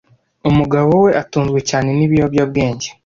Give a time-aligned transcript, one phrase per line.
[0.49, 2.87] Umugabo we atunzwe cyane nibiyobyabwenge.